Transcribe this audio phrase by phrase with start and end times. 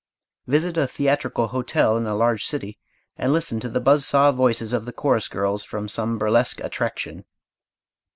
[0.47, 2.79] Visit a theatrical hotel in a large city,
[3.17, 7.23] and listen to the buzz saw voices of the chorus girls from some burlesque "attraction."